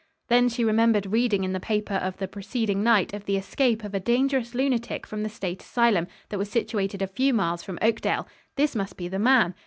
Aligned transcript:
Then 0.29 0.49
she 0.49 0.63
remembered 0.63 1.05
reading 1.11 1.43
in 1.43 1.53
the 1.53 1.59
paper 1.59 1.93
of 1.93 2.17
the 2.17 2.27
preceding 2.27 2.81
night 2.81 3.13
of 3.13 3.25
the 3.25 3.37
escape 3.37 3.83
of 3.83 3.93
a 3.93 3.99
dangerous 3.99 4.55
lunatic 4.55 5.05
from 5.05 5.21
the 5.21 5.29
state 5.29 5.61
asylum, 5.61 6.07
that 6.29 6.39
was 6.39 6.49
situated 6.49 7.03
a 7.03 7.05
few 7.05 7.35
miles 7.35 7.61
from 7.61 7.77
Oakdale. 7.83 8.27
This 8.55 8.75
must 8.75 8.97
be 8.97 9.07
the 9.07 9.19
man. 9.19 9.53